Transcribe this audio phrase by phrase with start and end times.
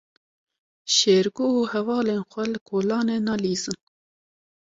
[0.95, 3.79] Şêrgo û hevalên xwe li kolanê nalîzin.